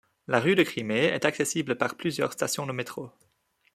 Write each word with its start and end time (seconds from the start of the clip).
La 0.25 0.39
rue 0.39 0.55
de 0.55 0.63
Crimée 0.63 1.03
est 1.09 1.25
accessible 1.25 1.77
par 1.77 1.93
plusieurs 1.95 2.33
stations 2.33 2.65
de 2.65 2.71
métro. 2.71 3.11